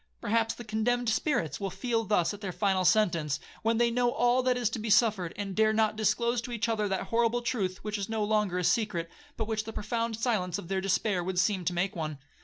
[0.19, 4.41] Perhaps the condemned spirits will feel thus at their final sentence, when they know all
[4.41, 7.83] that is to be suffered, and dare not disclose to each other that horrible truth
[7.83, 11.37] which is no longer a secret, but which the profound silence of their despair would
[11.37, 12.17] seem to make one.